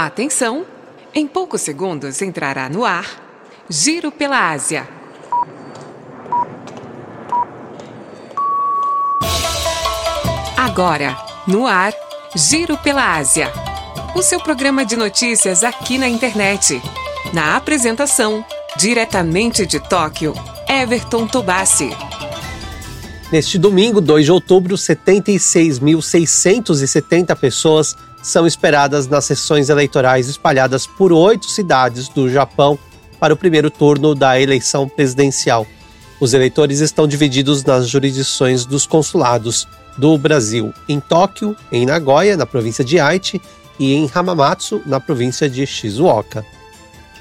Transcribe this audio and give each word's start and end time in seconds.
Atenção! 0.00 0.64
Em 1.12 1.26
poucos 1.26 1.60
segundos 1.60 2.22
entrará 2.22 2.68
no 2.68 2.84
ar 2.84 3.04
Giro 3.68 4.12
pela 4.12 4.52
Ásia. 4.52 4.88
Agora, 10.56 11.16
no 11.48 11.66
ar, 11.66 11.92
Giro 12.36 12.78
pela 12.78 13.16
Ásia. 13.16 13.50
O 14.14 14.22
seu 14.22 14.38
programa 14.38 14.86
de 14.86 14.94
notícias 14.94 15.64
aqui 15.64 15.98
na 15.98 16.08
internet. 16.08 16.80
Na 17.34 17.56
apresentação, 17.56 18.44
diretamente 18.76 19.66
de 19.66 19.80
Tóquio, 19.80 20.32
Everton 20.68 21.26
Tobassi. 21.26 21.90
Neste 23.32 23.58
domingo, 23.58 24.00
2 24.00 24.26
de 24.26 24.30
outubro, 24.30 24.76
76.670 24.76 27.34
pessoas 27.34 27.96
são 28.22 28.46
esperadas 28.46 29.06
nas 29.06 29.24
sessões 29.24 29.68
eleitorais 29.68 30.28
espalhadas 30.28 30.86
por 30.86 31.12
oito 31.12 31.50
cidades 31.50 32.08
do 32.08 32.28
Japão 32.28 32.78
para 33.18 33.34
o 33.34 33.36
primeiro 33.36 33.70
turno 33.70 34.14
da 34.14 34.40
eleição 34.40 34.88
presidencial. 34.88 35.66
Os 36.20 36.34
eleitores 36.34 36.80
estão 36.80 37.06
divididos 37.06 37.64
nas 37.64 37.88
jurisdições 37.88 38.64
dos 38.64 38.86
consulados 38.86 39.66
do 39.96 40.16
Brasil 40.18 40.72
em 40.88 41.00
Tóquio, 41.00 41.56
em 41.70 41.86
Nagoya, 41.86 42.36
na 42.36 42.46
província 42.46 42.84
de 42.84 42.98
Aichi, 42.98 43.40
e 43.78 43.94
em 43.94 44.10
Hamamatsu, 44.12 44.82
na 44.84 44.98
província 44.98 45.48
de 45.48 45.64
Shizuoka. 45.64 46.44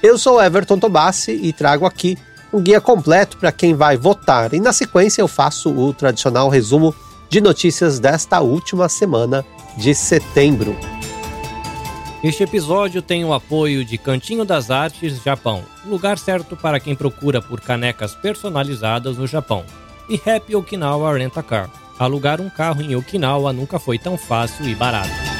Eu 0.02 0.18
sou 0.18 0.42
Everton 0.42 0.80
Tobassi 0.80 1.32
e 1.32 1.54
trago 1.54 1.86
aqui 1.86 2.18
um 2.52 2.62
guia 2.62 2.82
completo 2.82 3.38
para 3.38 3.52
quem 3.52 3.76
vai 3.76 3.98
votar. 3.98 4.54
E 4.54 4.60
na 4.60 4.74
sequência 4.74 5.22
eu 5.22 5.28
faço 5.28 5.70
o 5.70 5.94
tradicional 5.94 6.50
resumo 6.50 6.96
de 7.30 7.42
notícias 7.42 8.00
desta 8.00 8.40
última 8.40 8.90
semana 8.90 9.46
de 9.78 9.94
setembro. 9.94 10.76
Este 12.24 12.44
episódio 12.44 13.00
tem 13.02 13.24
o 13.24 13.32
apoio 13.32 13.86
de 13.86 13.98
Cantinho 13.98 14.44
das 14.44 14.72
Artes 14.72 15.22
Japão, 15.24 15.64
lugar 15.86 16.18
certo 16.18 16.58
para 16.58 16.80
quem 16.80 16.96
procura 16.96 17.42
por 17.42 17.62
canecas 17.62 18.16
personalizadas 18.16 19.18
no 19.18 19.28
Japão, 19.28 19.64
e 20.10 20.16
Happy 20.16 20.56
Okinawa 20.56 21.16
Rent 21.16 21.38
a 21.38 21.44
Car. 21.44 21.70
Alugar 22.00 22.42
um 22.42 22.50
carro 22.50 22.82
em 22.82 22.96
Okinawa 22.96 23.54
nunca 23.54 23.78
foi 23.78 24.00
tão 24.00 24.18
fácil 24.18 24.68
e 24.68 24.74
barato. 24.74 25.37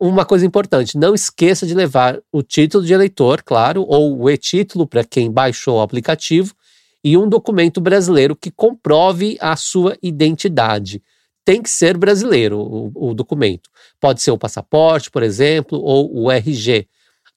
uma 0.00 0.24
coisa 0.24 0.46
importante, 0.46 0.96
não 0.96 1.14
esqueça 1.14 1.66
de 1.66 1.74
levar 1.74 2.20
o 2.30 2.42
título 2.42 2.84
de 2.84 2.92
eleitor, 2.92 3.42
claro, 3.42 3.84
ou 3.88 4.20
o 4.20 4.30
e-título 4.30 4.86
para 4.86 5.04
quem 5.04 5.30
baixou 5.30 5.78
o 5.78 5.80
aplicativo, 5.80 6.54
e 7.02 7.16
um 7.16 7.28
documento 7.28 7.80
brasileiro 7.80 8.36
que 8.36 8.50
comprove 8.50 9.36
a 9.40 9.56
sua 9.56 9.96
identidade. 10.02 11.02
Tem 11.44 11.62
que 11.62 11.70
ser 11.70 11.96
brasileiro 11.96 12.58
o, 12.58 13.10
o 13.10 13.14
documento. 13.14 13.70
Pode 14.00 14.20
ser 14.20 14.30
o 14.30 14.38
passaporte, 14.38 15.10
por 15.10 15.22
exemplo, 15.22 15.80
ou 15.80 16.24
o 16.24 16.30
RG. 16.30 16.86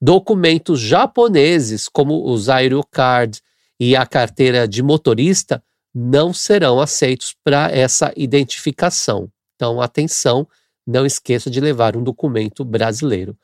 Documentos 0.01 0.79
japoneses, 0.79 1.87
como 1.87 2.27
o 2.27 2.37
Zairo 2.37 2.81
Card 2.91 3.39
e 3.79 3.95
a 3.95 4.05
carteira 4.05 4.67
de 4.67 4.83
motorista, 4.83 5.63
não 5.93 6.33
serão 6.33 6.79
aceitos 6.79 7.35
para 7.43 7.71
essa 7.71 8.11
identificação. 8.15 9.29
Então, 9.55 9.79
atenção, 9.79 10.47
não 10.85 11.05
esqueça 11.05 11.49
de 11.49 11.59
levar 11.59 11.95
um 11.95 12.03
documento 12.03 12.63
brasileiro. 12.63 13.37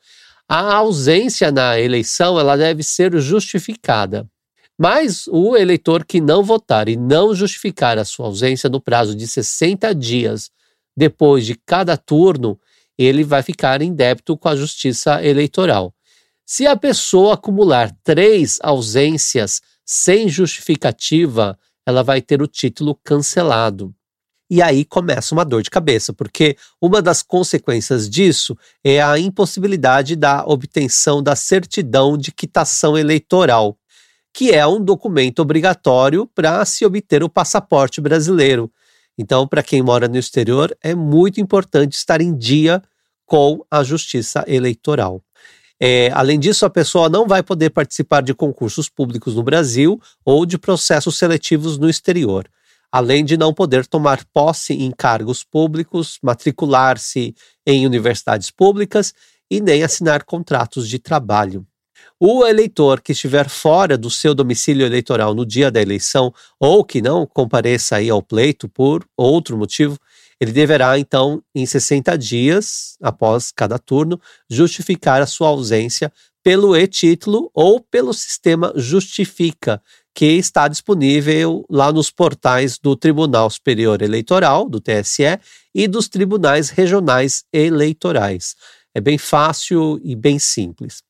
A 0.48 0.74
ausência 0.76 1.52
na 1.52 1.78
eleição 1.78 2.38
ela 2.38 2.56
deve 2.56 2.82
ser 2.82 3.18
justificada. 3.20 4.26
Mas 4.78 5.26
o 5.26 5.56
eleitor 5.56 6.04
que 6.04 6.20
não 6.20 6.42
votar 6.42 6.88
e 6.88 6.96
não 6.96 7.34
justificar 7.34 7.98
a 7.98 8.04
sua 8.04 8.26
ausência 8.26 8.68
no 8.70 8.80
prazo 8.80 9.14
de 9.14 9.26
60 9.26 9.92
dias 9.94 10.50
depois 10.96 11.44
de 11.44 11.54
cada 11.54 11.96
turno, 11.96 12.58
ele 12.96 13.24
vai 13.24 13.42
ficar 13.42 13.82
em 13.82 13.92
débito 13.92 14.36
com 14.36 14.48
a 14.48 14.56
Justiça 14.56 15.22
Eleitoral. 15.22 15.94
Se 16.46 16.66
a 16.66 16.76
pessoa 16.76 17.34
acumular 17.34 17.94
três 18.02 18.58
ausências 18.62 19.60
sem 19.84 20.28
justificativa, 20.28 21.58
ela 21.86 22.02
vai 22.02 22.22
ter 22.22 22.40
o 22.40 22.46
título 22.46 22.94
cancelado. 23.04 23.94
E 24.50 24.62
aí 24.62 24.82
começa 24.84 25.34
uma 25.34 25.44
dor 25.44 25.62
de 25.62 25.68
cabeça, 25.68 26.12
porque 26.12 26.56
uma 26.80 27.02
das 27.02 27.22
consequências 27.22 28.08
disso 28.08 28.56
é 28.82 29.02
a 29.02 29.18
impossibilidade 29.18 30.16
da 30.16 30.42
obtenção 30.46 31.22
da 31.22 31.36
certidão 31.36 32.16
de 32.16 32.32
quitação 32.32 32.96
eleitoral, 32.96 33.76
que 34.32 34.50
é 34.50 34.66
um 34.66 34.82
documento 34.82 35.40
obrigatório 35.40 36.26
para 36.26 36.64
se 36.64 36.86
obter 36.86 37.22
o 37.22 37.28
passaporte 37.28 38.00
brasileiro. 38.00 38.72
Então, 39.18 39.46
para 39.46 39.62
quem 39.62 39.82
mora 39.82 40.08
no 40.08 40.16
exterior, 40.16 40.74
é 40.82 40.94
muito 40.94 41.40
importante 41.40 41.92
estar 41.92 42.20
em 42.22 42.34
dia 42.34 42.82
com 43.26 43.62
a 43.70 43.82
justiça 43.82 44.44
eleitoral. 44.46 45.22
É, 45.78 46.10
além 46.14 46.40
disso, 46.40 46.64
a 46.64 46.70
pessoa 46.70 47.08
não 47.08 47.26
vai 47.26 47.42
poder 47.42 47.70
participar 47.70 48.22
de 48.22 48.32
concursos 48.32 48.88
públicos 48.88 49.34
no 49.34 49.42
Brasil 49.42 50.00
ou 50.24 50.46
de 50.46 50.56
processos 50.56 51.18
seletivos 51.18 51.76
no 51.76 51.88
exterior 51.88 52.48
além 52.90 53.24
de 53.24 53.36
não 53.36 53.52
poder 53.52 53.86
tomar 53.86 54.24
posse 54.32 54.72
em 54.74 54.90
cargos 54.90 55.44
públicos, 55.44 56.18
matricular-se 56.22 57.34
em 57.66 57.86
universidades 57.86 58.50
públicas 58.50 59.12
e 59.50 59.60
nem 59.60 59.82
assinar 59.82 60.24
contratos 60.24 60.88
de 60.88 60.98
trabalho. 60.98 61.66
O 62.20 62.44
eleitor 62.46 63.00
que 63.00 63.12
estiver 63.12 63.48
fora 63.48 63.96
do 63.96 64.10
seu 64.10 64.34
domicílio 64.34 64.84
eleitoral 64.84 65.34
no 65.34 65.46
dia 65.46 65.70
da 65.70 65.80
eleição 65.80 66.32
ou 66.58 66.84
que 66.84 67.00
não 67.00 67.26
compareça 67.26 67.96
aí 67.96 68.10
ao 68.10 68.22
pleito 68.22 68.68
por 68.68 69.04
outro 69.16 69.56
motivo, 69.56 69.98
ele 70.40 70.52
deverá 70.52 70.98
então, 70.98 71.42
em 71.54 71.66
60 71.66 72.16
dias 72.16 72.96
após 73.02 73.52
cada 73.52 73.78
turno, 73.78 74.20
justificar 74.48 75.20
a 75.20 75.26
sua 75.26 75.48
ausência 75.48 76.12
pelo 76.42 76.76
e-título 76.76 77.50
ou 77.52 77.80
pelo 77.80 78.12
sistema 78.12 78.72
Justifica, 78.76 79.82
que 80.18 80.26
está 80.36 80.66
disponível 80.66 81.64
lá 81.70 81.92
nos 81.92 82.10
portais 82.10 82.76
do 82.76 82.96
Tribunal 82.96 83.48
Superior 83.48 84.02
Eleitoral, 84.02 84.68
do 84.68 84.80
TSE, 84.80 85.38
e 85.72 85.86
dos 85.86 86.08
tribunais 86.08 86.70
regionais 86.70 87.44
eleitorais. 87.52 88.56
É 88.92 89.00
bem 89.00 89.16
fácil 89.16 90.00
e 90.02 90.16
bem 90.16 90.36
simples. 90.40 91.04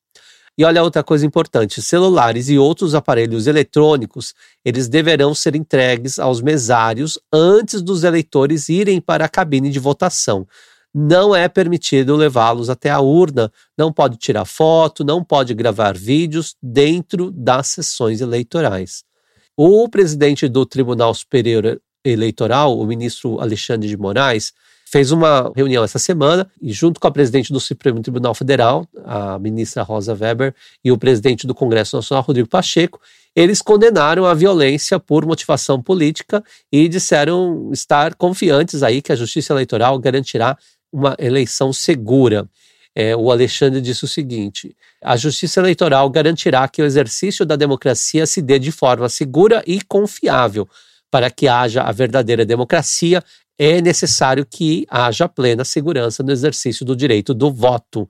E 0.55 0.63
olha 0.63 0.83
outra 0.83 1.03
coisa 1.03 1.25
importante, 1.25 1.81
celulares 1.81 2.49
e 2.49 2.59
outros 2.59 2.93
aparelhos 2.93 3.47
eletrônicos, 3.47 4.35
eles 4.63 4.87
deverão 4.87 5.33
ser 5.33 5.55
entregues 5.55 6.19
aos 6.19 6.39
mesários 6.39 7.17
antes 7.33 7.81
dos 7.81 8.03
eleitores 8.03 8.69
irem 8.69 9.01
para 9.01 9.25
a 9.25 9.29
cabine 9.29 9.71
de 9.71 9.79
votação. 9.79 10.47
Não 10.93 11.35
é 11.35 11.47
permitido 11.47 12.15
levá-los 12.15 12.69
até 12.69 12.89
a 12.89 12.99
urna, 12.99 13.51
não 13.77 13.93
pode 13.93 14.17
tirar 14.17 14.45
foto, 14.45 15.03
não 15.03 15.23
pode 15.23 15.53
gravar 15.53 15.95
vídeos 15.95 16.55
dentro 16.61 17.31
das 17.31 17.67
sessões 17.67 18.21
eleitorais. 18.21 19.03
O 19.55 19.87
presidente 19.87 20.47
do 20.47 20.65
Tribunal 20.65 21.13
Superior 21.13 21.79
Eleitoral, 22.03 22.79
o 22.79 22.85
ministro 22.87 23.39
Alexandre 23.39 23.87
de 23.87 23.97
Moraes, 23.97 24.53
fez 24.91 25.11
uma 25.11 25.51
reunião 25.55 25.83
essa 25.83 25.99
semana 25.99 26.49
e 26.59 26.73
junto 26.73 26.99
com 26.99 27.07
a 27.07 27.11
presidente 27.11 27.53
do 27.53 27.59
Supremo 27.59 28.01
Tribunal 28.01 28.33
Federal, 28.33 28.87
a 29.05 29.37
ministra 29.37 29.83
Rosa 29.83 30.17
Weber, 30.19 30.55
e 30.83 30.91
o 30.91 30.97
presidente 30.97 31.45
do 31.45 31.53
Congresso 31.53 31.95
Nacional, 31.95 32.23
Rodrigo 32.23 32.49
Pacheco, 32.49 32.99
eles 33.35 33.61
condenaram 33.61 34.25
a 34.25 34.33
violência 34.33 34.99
por 34.99 35.25
motivação 35.25 35.81
política 35.81 36.43
e 36.71 36.87
disseram 36.87 37.69
estar 37.71 38.15
confiantes 38.15 38.81
aí 38.81 39.01
que 39.01 39.11
a 39.11 39.15
Justiça 39.15 39.53
Eleitoral 39.53 39.99
garantirá 39.99 40.57
uma 40.91 41.15
eleição 41.19 41.71
segura. 41.73 42.47
É, 42.95 43.15
o 43.15 43.31
Alexandre 43.31 43.81
disse 43.81 44.03
o 44.03 44.07
seguinte: 44.07 44.75
a 45.01 45.15
Justiça 45.15 45.59
Eleitoral 45.59 46.09
garantirá 46.09 46.67
que 46.67 46.81
o 46.81 46.85
exercício 46.85 47.45
da 47.45 47.55
democracia 47.55 48.25
se 48.25 48.41
dê 48.41 48.59
de 48.59 48.71
forma 48.71 49.07
segura 49.09 49.63
e 49.65 49.81
confiável. 49.81 50.67
Para 51.11 51.31
que 51.31 51.47
haja 51.47 51.81
a 51.83 51.91
verdadeira 51.91 52.45
democracia, 52.45 53.23
é 53.57 53.81
necessário 53.81 54.45
que 54.45 54.85
haja 54.89 55.27
plena 55.27 55.65
segurança 55.65 56.23
no 56.23 56.31
exercício 56.31 56.85
do 56.85 56.95
direito 56.95 57.33
do 57.33 57.51
voto. 57.51 58.09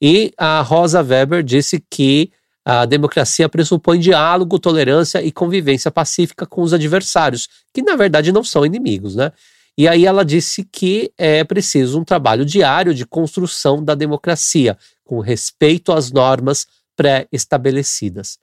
E 0.00 0.32
a 0.36 0.60
Rosa 0.60 1.02
Weber 1.02 1.42
disse 1.42 1.82
que 1.90 2.30
a 2.64 2.84
democracia 2.84 3.48
pressupõe 3.48 3.98
diálogo, 3.98 4.58
tolerância 4.58 5.22
e 5.22 5.30
convivência 5.30 5.90
pacífica 5.90 6.44
com 6.44 6.62
os 6.62 6.72
adversários, 6.72 7.48
que 7.72 7.80
na 7.80 7.94
verdade 7.96 8.32
não 8.32 8.42
são 8.42 8.66
inimigos, 8.66 9.14
né? 9.14 9.32
E 9.78 9.86
aí 9.86 10.06
ela 10.06 10.24
disse 10.24 10.64
que 10.64 11.12
é 11.18 11.44
preciso 11.44 12.00
um 12.00 12.04
trabalho 12.04 12.44
diário 12.44 12.94
de 12.94 13.04
construção 13.04 13.84
da 13.84 13.94
democracia, 13.94 14.78
com 15.04 15.20
respeito 15.20 15.92
às 15.92 16.10
normas 16.10 16.66
pré-estabelecidas. 16.96 18.38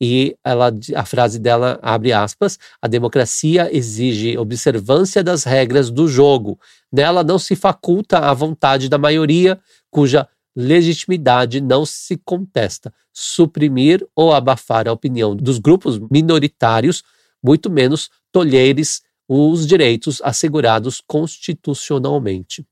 E 0.00 0.36
ela, 0.44 0.72
a 0.94 1.04
frase 1.04 1.40
dela 1.40 1.78
abre 1.82 2.12
aspas: 2.12 2.58
a 2.80 2.86
democracia 2.86 3.68
exige 3.76 4.38
observância 4.38 5.24
das 5.24 5.42
regras 5.42 5.90
do 5.90 6.06
jogo. 6.06 6.58
Nela 6.92 7.24
não 7.24 7.38
se 7.38 7.56
faculta 7.56 8.18
a 8.18 8.32
vontade 8.32 8.88
da 8.88 8.96
maioria, 8.96 9.58
cuja 9.90 10.28
legitimidade 10.54 11.60
não 11.60 11.84
se 11.84 12.16
contesta. 12.24 12.92
Suprimir 13.12 14.06
ou 14.14 14.32
abafar 14.32 14.86
a 14.86 14.92
opinião 14.92 15.34
dos 15.34 15.58
grupos 15.58 15.98
minoritários, 16.10 17.02
muito 17.42 17.68
menos 17.68 18.08
tolheres 18.30 19.02
os 19.28 19.66
direitos 19.66 20.20
assegurados 20.24 21.02
constitucionalmente. 21.06 22.66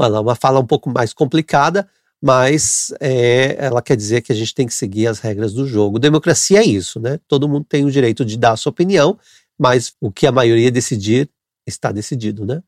É 0.00 0.06
uma 0.06 0.34
fala 0.34 0.58
um 0.58 0.66
pouco 0.66 0.90
mais 0.90 1.12
complicada, 1.12 1.88
mas 2.20 2.92
é, 3.00 3.54
ela 3.58 3.80
quer 3.80 3.96
dizer 3.96 4.22
que 4.22 4.32
a 4.32 4.34
gente 4.34 4.54
tem 4.54 4.66
que 4.66 4.74
seguir 4.74 5.06
as 5.06 5.20
regras 5.20 5.52
do 5.52 5.66
jogo. 5.66 5.98
Democracia 6.00 6.58
é 6.58 6.64
isso, 6.64 6.98
né? 6.98 7.20
Todo 7.28 7.48
mundo 7.48 7.64
tem 7.68 7.84
o 7.84 7.90
direito 7.90 8.24
de 8.24 8.36
dar 8.36 8.52
a 8.52 8.56
sua 8.56 8.70
opinião, 8.70 9.16
mas 9.58 9.92
o 10.00 10.10
que 10.10 10.26
a 10.26 10.32
maioria 10.32 10.70
decidir 10.70 11.30
está 11.66 11.92
decidido, 11.92 12.44
né? 12.44 12.62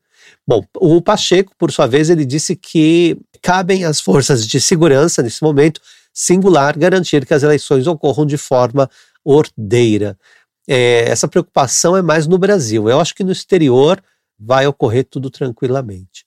Bom, 0.47 0.63
o 0.77 1.01
Pacheco, 1.01 1.53
por 1.57 1.71
sua 1.71 1.85
vez, 1.85 2.09
ele 2.09 2.25
disse 2.25 2.55
que 2.55 3.17
cabem 3.41 3.83
às 3.83 3.99
forças 3.99 4.47
de 4.47 4.59
segurança, 4.61 5.21
nesse 5.21 5.43
momento 5.43 5.81
singular, 6.13 6.77
garantir 6.77 7.25
que 7.25 7.33
as 7.33 7.43
eleições 7.43 7.87
ocorram 7.87 8.25
de 8.25 8.37
forma 8.37 8.89
ordeira. 9.23 10.17
É, 10.67 11.09
essa 11.09 11.27
preocupação 11.27 11.95
é 11.95 12.01
mais 12.01 12.27
no 12.27 12.37
Brasil. 12.37 12.89
Eu 12.89 12.99
acho 12.99 13.15
que 13.15 13.23
no 13.23 13.31
exterior 13.31 14.03
vai 14.37 14.67
ocorrer 14.67 15.05
tudo 15.09 15.29
tranquilamente. 15.29 16.25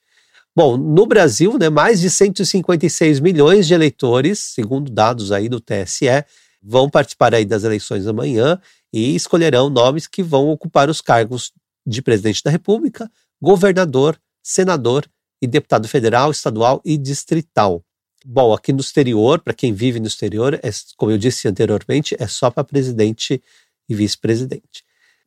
Bom, 0.54 0.76
no 0.76 1.06
Brasil, 1.06 1.56
né, 1.58 1.68
mais 1.68 2.00
de 2.00 2.10
156 2.10 3.20
milhões 3.20 3.66
de 3.66 3.74
eleitores, 3.74 4.38
segundo 4.38 4.90
dados 4.90 5.30
aí 5.30 5.48
do 5.48 5.60
TSE, 5.60 6.24
vão 6.62 6.90
participar 6.90 7.34
aí 7.34 7.44
das 7.44 7.64
eleições 7.64 8.06
amanhã 8.06 8.60
e 8.92 9.14
escolherão 9.14 9.70
nomes 9.70 10.06
que 10.06 10.22
vão 10.22 10.48
ocupar 10.48 10.90
os 10.90 11.00
cargos 11.00 11.52
de 11.86 12.02
presidente 12.02 12.42
da 12.42 12.50
República, 12.50 13.10
governador, 13.40 14.18
senador 14.42 15.06
e 15.40 15.46
deputado 15.46 15.88
federal, 15.88 16.30
estadual 16.30 16.80
e 16.84 16.98
distrital. 16.98 17.82
Bom, 18.24 18.52
aqui 18.52 18.72
no 18.72 18.80
exterior, 18.80 19.40
para 19.40 19.54
quem 19.54 19.72
vive 19.72 19.98
no 19.98 20.06
exterior, 20.06 20.54
é, 20.54 20.70
como 20.96 21.10
eu 21.10 21.16
disse 21.16 21.48
anteriormente, 21.48 22.14
é 22.18 22.26
só 22.26 22.50
para 22.50 22.64
presidente 22.64 23.42
e 23.90 23.94
vice-presidente. 23.94 24.84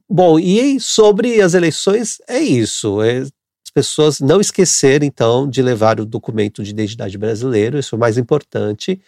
Bom, 0.10 0.40
e 0.40 0.80
sobre 0.80 1.42
as 1.42 1.54
eleições, 1.54 2.20
é 2.28 2.40
isso. 2.40 3.02
É, 3.02 3.26
pessoas 3.74 4.20
não 4.20 4.40
esquecerem, 4.40 5.08
então, 5.08 5.50
de 5.50 5.62
levar 5.62 6.00
o 6.00 6.06
documento 6.06 6.64
de 6.64 6.70
identidade 6.70 7.18
brasileiro, 7.18 7.78
isso 7.78 7.96
é 7.96 7.98
o 7.98 8.00
mais 8.00 8.18
importante, 8.18 9.02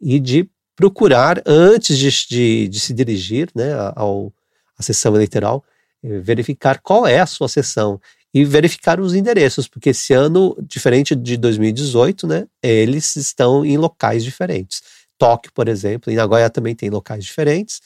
e 0.00 0.20
de 0.20 0.48
procurar, 0.76 1.42
antes 1.44 1.98
de, 1.98 2.10
de, 2.28 2.68
de 2.68 2.80
se 2.80 2.92
dirigir 2.94 3.50
né, 3.54 3.72
ao, 3.94 4.32
à 4.78 4.82
sessão 4.82 5.14
eleitoral, 5.14 5.64
eh, 6.02 6.18
verificar 6.20 6.80
qual 6.80 7.06
é 7.06 7.20
a 7.20 7.26
sua 7.26 7.48
sessão 7.48 8.00
e 8.32 8.44
verificar 8.44 8.98
os 8.98 9.14
endereços, 9.14 9.68
porque 9.68 9.90
esse 9.90 10.12
ano, 10.12 10.56
diferente 10.62 11.14
de 11.14 11.36
2018, 11.36 12.26
né, 12.26 12.46
eles 12.62 13.14
estão 13.14 13.64
em 13.64 13.76
locais 13.76 14.24
diferentes. 14.24 14.82
Tóquio, 15.16 15.52
por 15.52 15.68
exemplo, 15.68 16.12
e 16.12 16.16
Nagoya 16.16 16.50
também 16.50 16.74
tem 16.74 16.90
locais 16.90 17.24
diferentes. 17.24 17.80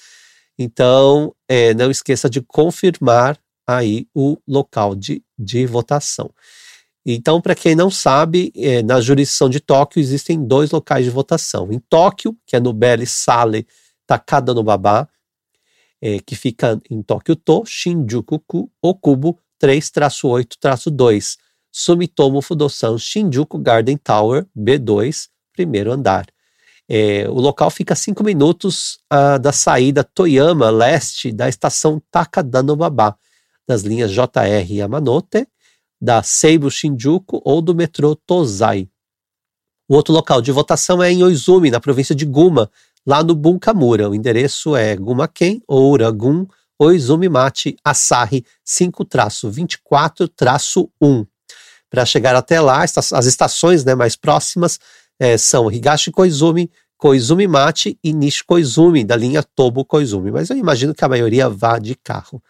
Então, 0.58 1.34
é, 1.48 1.72
não 1.74 1.90
esqueça 1.90 2.28
de 2.28 2.40
confirmar 2.40 3.38
aí 3.66 4.08
o 4.14 4.36
local 4.46 4.94
de, 4.94 5.22
de 5.38 5.66
votação. 5.66 6.30
Então, 7.06 7.40
para 7.40 7.54
quem 7.54 7.74
não 7.74 7.90
sabe, 7.90 8.52
é, 8.56 8.82
na 8.82 9.00
jurisdição 9.00 9.48
de 9.48 9.60
Tóquio 9.60 10.00
existem 10.00 10.44
dois 10.44 10.70
locais 10.70 11.04
de 11.04 11.10
votação. 11.10 11.70
Em 11.72 11.78
Tóquio, 11.78 12.36
que 12.46 12.56
é 12.56 12.60
no 12.60 12.72
Belle 12.72 13.06
Sale 13.06 13.66
Takada 14.06 14.52
no 14.52 14.62
Baba, 14.62 15.08
é, 16.00 16.18
que 16.18 16.34
fica 16.34 16.80
em 16.90 17.02
Tóquio-to, 17.02 17.64
Shinjuku-ku, 17.66 18.70
Okubo 18.82 19.38
3-8-2, 19.62 21.36
Sumitomo 21.70 22.40
Fudosan 22.40 22.98
Shinjuku 22.98 23.58
Garden 23.58 23.96
Tower, 23.96 24.46
B2, 24.56 25.28
primeiro 25.52 25.92
andar. 25.92 26.26
É, 26.90 27.28
o 27.28 27.34
local 27.34 27.70
fica 27.70 27.92
a 27.92 27.96
5 27.96 28.24
minutos 28.24 28.98
uh, 29.12 29.38
da 29.38 29.52
saída 29.52 30.02
Toyama 30.02 30.70
Leste 30.70 31.30
da 31.30 31.46
estação 31.48 32.02
Takada 32.10 32.62
no 32.62 32.74
Baba, 32.74 33.14
das 33.66 33.82
linhas 33.82 34.10
JR 34.10 34.70
Yamanote, 34.70 35.46
da 36.00 36.22
Seibu 36.22 36.70
Shinjuku 36.70 37.42
ou 37.44 37.60
do 37.60 37.74
metrô 37.74 38.16
Tozai. 38.16 38.88
O 39.86 39.94
outro 39.94 40.14
local 40.14 40.40
de 40.40 40.50
votação 40.50 41.02
é 41.02 41.12
em 41.12 41.22
Oizumi, 41.22 41.70
na 41.70 41.80
província 41.80 42.14
de 42.14 42.24
Guma, 42.24 42.70
lá 43.06 43.22
no 43.22 43.34
Bunkamura. 43.34 44.08
O 44.08 44.14
endereço 44.14 44.74
é 44.76 44.96
Gumaken, 44.96 45.60
Oura, 45.66 46.10
Gun, 46.10 46.46
Oizumi 46.78 47.28
Mate, 47.28 47.76
Asahi 47.84 48.46
5-24-1. 48.66 51.26
Para 51.90 52.04
chegar 52.04 52.36
até 52.36 52.60
lá, 52.60 52.84
as 52.84 53.26
estações 53.26 53.82
né, 53.84 53.94
mais 53.94 54.14
próximas 54.14 54.78
é, 55.18 55.36
são 55.36 55.70
Higashi 55.70 56.10
Koizumi, 56.10 56.70
Koizumi 56.96 57.46
Mate 57.46 57.98
e 58.02 58.12
Nishi 58.12 58.44
Koizumi, 58.44 59.04
da 59.04 59.16
linha 59.16 59.42
Tobo 59.42 59.84
Koizumi. 59.84 60.30
Mas 60.30 60.50
eu 60.50 60.56
imagino 60.56 60.94
que 60.94 61.04
a 61.04 61.08
maioria 61.08 61.48
vá 61.48 61.78
de 61.78 61.94
carro. 61.94 62.42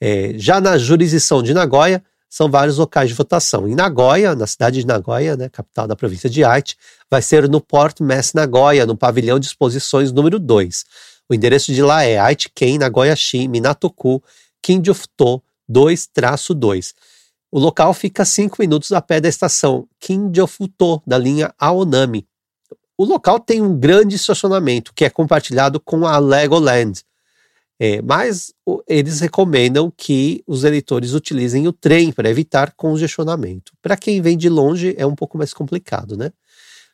É, 0.00 0.34
já 0.36 0.60
na 0.60 0.76
jurisdição 0.76 1.42
de 1.42 1.54
Nagoya, 1.54 2.02
são 2.28 2.50
vários 2.50 2.78
locais 2.78 3.08
de 3.08 3.14
votação. 3.14 3.68
Em 3.68 3.76
Nagoya, 3.76 4.34
na 4.34 4.46
cidade 4.46 4.80
de 4.80 4.86
Nagoya, 4.86 5.36
né, 5.36 5.48
capital 5.48 5.86
da 5.86 5.94
província 5.94 6.28
de 6.28 6.42
Aichi, 6.42 6.74
vai 7.08 7.22
ser 7.22 7.48
no 7.48 7.60
Port 7.60 8.00
Mass 8.00 8.32
Nagoya, 8.32 8.84
no 8.84 8.96
pavilhão 8.96 9.38
de 9.38 9.46
exposições 9.46 10.10
número 10.10 10.40
2. 10.40 10.84
O 11.28 11.34
endereço 11.34 11.72
de 11.72 11.80
lá 11.80 12.02
é 12.02 12.18
Aichi-ken, 12.18 12.78
Nagoya-shi, 12.78 13.46
Minatoku, 13.46 14.20
Kinjofuto 14.60 15.40
2-2. 15.70 16.92
O 17.54 17.58
local 17.60 17.94
fica 17.94 18.24
a 18.24 18.26
5 18.26 18.56
minutos 18.58 18.90
a 18.90 19.00
pé 19.00 19.20
da 19.20 19.28
estação 19.28 19.86
Kinjofuto, 20.00 21.00
da 21.06 21.16
linha 21.16 21.54
Aonami. 21.56 22.26
O 22.98 23.04
local 23.04 23.38
tem 23.38 23.62
um 23.62 23.78
grande 23.78 24.16
estacionamento, 24.16 24.92
que 24.92 25.04
é 25.04 25.08
compartilhado 25.08 25.78
com 25.78 26.04
a 26.04 26.18
Legoland, 26.18 27.00
é, 27.78 28.02
mas 28.02 28.52
eles 28.88 29.20
recomendam 29.20 29.92
que 29.96 30.42
os 30.48 30.64
eleitores 30.64 31.14
utilizem 31.14 31.68
o 31.68 31.72
trem 31.72 32.10
para 32.10 32.28
evitar 32.28 32.72
congestionamento. 32.72 33.72
Para 33.80 33.96
quem 33.96 34.20
vem 34.20 34.36
de 34.36 34.48
longe 34.48 34.92
é 34.98 35.06
um 35.06 35.14
pouco 35.14 35.38
mais 35.38 35.54
complicado, 35.54 36.16
né? 36.16 36.32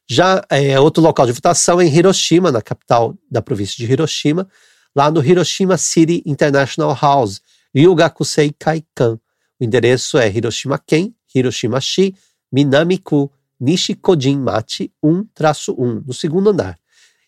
Já 0.07 0.45
é, 0.51 0.79
outro 0.79 1.03
local 1.03 1.25
de 1.25 1.33
votação 1.33 1.81
é 1.81 1.87
em 1.87 1.97
Hiroshima, 1.97 2.53
na 2.53 2.61
capital 2.61 3.17
da 3.31 3.41
província 3.41 3.77
de 3.79 3.91
Hiroshima, 3.91 4.47
lá 4.95 5.11
no 5.11 5.25
Hiroshima 5.25 5.79
City 5.79 6.23
International 6.27 6.95
House, 7.01 7.41
Ryugakusei 7.75 8.55
Kaikan. 8.59 9.19
O 9.61 9.65
endereço 9.65 10.17
é 10.17 10.29
Hiroshima-ken, 10.29 11.15
Hiroshima-shi, 11.35 12.15
Minami-ku, 12.51 13.31
Nishikojin-machi 13.61 14.91
1-1, 15.05 16.05
no 16.07 16.15
segundo 16.15 16.51
andar. 16.51 16.79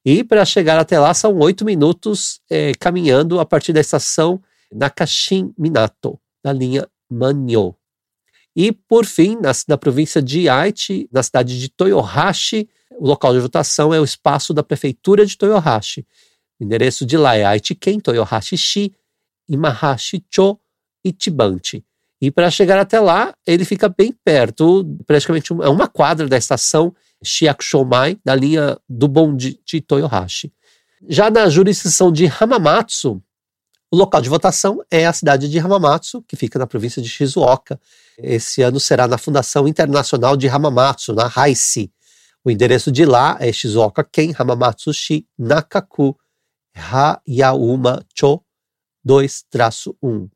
E 0.04 0.24
para 0.24 0.44
chegar 0.46 0.80
até 0.80 1.00
lá 1.00 1.14
são 1.14 1.38
oito 1.40 1.64
minutos 1.64 2.42
é, 2.50 2.72
caminhando 2.80 3.40
a 3.40 3.46
partir 3.46 3.72
da 3.72 3.80
estação 3.80 4.42
Nakashin 4.72 5.54
Minato, 5.58 6.20
da 6.44 6.52
linha 6.52 6.88
Manyo. 7.10 7.76
E, 8.56 8.72
por 8.72 9.06
fim, 9.06 9.38
na, 9.40 9.52
na 9.68 9.78
província 9.78 10.22
de 10.22 10.50
Aichi, 10.50 11.08
na 11.12 11.24
cidade 11.24 11.60
de 11.60 11.70
Toyohashi, 11.70 12.68
o 13.00 13.08
local 13.08 13.34
de 13.34 13.40
votação 13.40 13.94
é 13.94 14.00
o 14.00 14.04
espaço 14.04 14.54
da 14.54 14.64
prefeitura 14.64 15.26
de 15.26 15.38
Toyohashi. 15.38 16.06
O 16.60 16.64
endereço 16.64 17.06
de 17.06 17.18
lá 17.18 17.36
é 17.36 17.46
Aichi-ken, 17.46 18.00
Toyohashi-shi, 18.00 18.94
Imahashi-cho, 19.48 20.60
Ichibanchi. 21.04 21.84
E 22.22 22.30
para 22.30 22.52
chegar 22.52 22.78
até 22.78 23.00
lá, 23.00 23.34
ele 23.48 23.66
fica 23.66 23.90
bem 23.90 24.14
perto, 24.24 24.86
praticamente 25.08 25.52
é 25.52 25.70
uma 25.70 25.88
quadra 25.88 26.28
da 26.28 26.38
estação 26.38 26.94
Shiakushomai, 27.24 28.20
da 28.24 28.36
linha 28.36 28.78
do 28.88 29.08
bonde 29.08 29.60
de 29.66 29.82
Toyohashi. 29.82 30.52
Já 31.08 31.30
na 31.30 31.50
jurisdição 31.50 32.12
de 32.12 32.26
Hamamatsu, 32.28 33.22
o 33.92 33.98
local 33.98 34.22
de 34.22 34.30
votação 34.30 34.82
é 34.90 35.06
a 35.06 35.12
cidade 35.12 35.50
de 35.50 35.60
Hamamatsu, 35.60 36.22
que 36.24 36.36
fica 36.36 36.58
na 36.58 36.66
província 36.66 37.02
de 37.02 37.10
Shizuoka. 37.10 37.80
Esse 38.18 38.62
ano 38.62 38.80
será 38.80 39.08
na 39.08 39.18
Fundação 39.18 39.68
Internacional 39.68 40.38
de 40.38 40.48
Hamamatsu, 40.48 41.14
na 41.14 41.30
Haisi. 41.36 41.92
O 42.44 42.50
endereço 42.50 42.92
de 42.92 43.06
lá 43.06 43.38
é 43.40 43.52
Shizuoka 43.52 44.04
Ken 44.04 44.34
Hamamatsu-shi 44.38 45.28
Nakaku 45.38 46.18
Hayauma 46.74 48.06
Cho 48.18 48.42
2-1. 49.06 50.30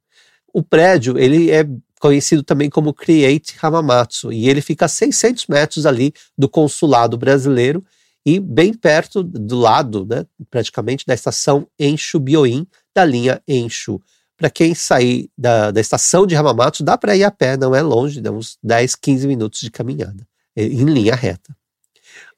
O 0.54 0.64
prédio 0.64 1.18
ele 1.18 1.50
é 1.50 1.66
conhecido 2.06 2.44
também 2.44 2.70
como 2.70 2.94
Create 2.94 3.56
Hamamatsu 3.60 4.32
e 4.32 4.48
ele 4.48 4.62
fica 4.62 4.86
a 4.86 4.88
600 4.88 5.48
metros 5.48 5.88
ali 5.88 6.14
do 6.38 6.48
consulado 6.48 7.18
brasileiro 7.18 7.84
e 8.24 8.40
bem 8.40 8.76
perto 8.76 9.24
do 9.24 9.58
lado, 9.58 10.06
né, 10.06 10.24
praticamente, 10.52 11.04
da 11.04 11.16
estação 11.16 11.68
Enshu 11.80 12.20
Bioin, 12.20 12.68
da 12.94 13.04
linha 13.04 13.42
Enshu. 13.48 14.00
Para 14.38 14.52
quem 14.52 14.76
sair 14.76 15.32
da, 15.36 15.72
da 15.72 15.82
estação 15.82 16.28
de 16.28 16.36
Hamamatsu, 16.36 16.84
dá 16.84 16.96
para 16.96 17.16
ir 17.16 17.24
a 17.24 17.32
pé, 17.32 17.58
não 17.58 17.74
é 17.74 17.82
longe, 17.82 18.22
dá 18.22 18.32
uns 18.32 18.60
10, 18.62 18.96
15 18.96 19.26
minutos 19.26 19.62
de 19.62 19.72
caminhada, 19.72 20.28
em 20.56 20.84
linha 20.84 21.16
reta. 21.16 21.58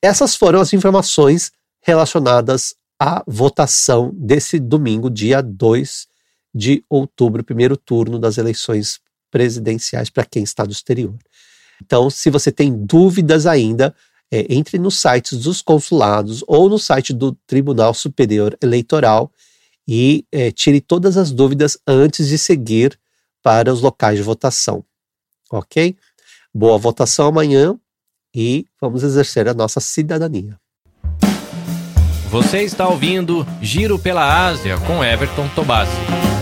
Essas 0.02 0.34
foram 0.34 0.62
as 0.62 0.72
informações 0.72 1.52
relacionadas 1.82 2.74
à 2.98 3.22
votação 3.28 4.12
desse 4.14 4.60
domingo, 4.60 5.10
dia 5.10 5.42
2 5.42 6.08
de 6.56 6.86
outubro, 6.90 7.44
primeiro 7.44 7.76
turno 7.76 8.18
das 8.18 8.38
eleições 8.38 9.02
presidenciais 9.32 10.10
para 10.10 10.26
quem 10.26 10.44
está 10.44 10.64
do 10.64 10.72
exterior. 10.72 11.16
Então, 11.84 12.10
se 12.10 12.30
você 12.30 12.52
tem 12.52 12.74
dúvidas 12.74 13.46
ainda, 13.46 13.94
é, 14.32 14.46
entre 14.54 14.78
nos 14.78 15.00
sites 15.00 15.40
dos 15.40 15.62
consulados 15.62 16.44
ou 16.48 16.70
no 16.70 16.78
site 16.78 17.14
do 17.14 17.34
Tribunal 17.46 17.94
Superior 17.94 18.58
Eleitoral 18.62 19.32
e 19.88 20.26
é, 20.32 20.52
tire 20.52 20.82
todas 20.82 21.18
as 21.18 21.32
dúvidas 21.32 21.78
antes 21.88 22.28
de 22.28 22.38
seguir 22.38 23.00
para 23.42 23.72
os 23.72 23.82
locais 23.82 24.18
de 24.18 24.24
votação. 24.24 24.84
Ok? 25.50 25.96
Boa 26.54 26.78
votação 26.78 27.28
amanhã 27.28 27.80
e 28.36 28.66
vamos 28.82 29.04
exercer 29.04 29.48
a 29.48 29.54
nossa 29.54 29.80
cidadania. 29.80 30.60
Você 32.30 32.64
está 32.64 32.90
ouvindo 32.90 33.48
Giro 33.62 33.98
pela 33.98 34.48
Ásia 34.48 34.78
com 34.80 35.02
Everton 35.02 35.48
Tobassi. 35.56 36.37